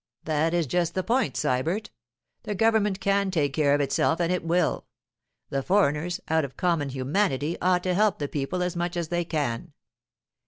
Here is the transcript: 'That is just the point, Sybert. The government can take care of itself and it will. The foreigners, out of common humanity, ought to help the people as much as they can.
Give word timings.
'That 0.23 0.51
is 0.51 0.65
just 0.65 0.95
the 0.95 1.03
point, 1.03 1.35
Sybert. 1.35 1.91
The 2.41 2.55
government 2.55 2.99
can 2.99 3.29
take 3.29 3.53
care 3.53 3.75
of 3.75 3.81
itself 3.81 4.19
and 4.19 4.31
it 4.33 4.43
will. 4.43 4.87
The 5.51 5.61
foreigners, 5.61 6.19
out 6.27 6.43
of 6.43 6.57
common 6.57 6.89
humanity, 6.89 7.55
ought 7.61 7.83
to 7.83 7.93
help 7.93 8.17
the 8.17 8.27
people 8.27 8.63
as 8.63 8.75
much 8.75 8.97
as 8.97 9.09
they 9.09 9.23
can. 9.23 9.73